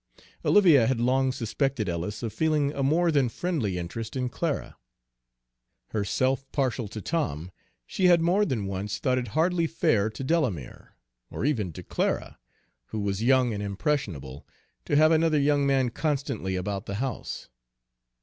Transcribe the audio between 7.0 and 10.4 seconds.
Tom, she had more than once thought it hardly fair to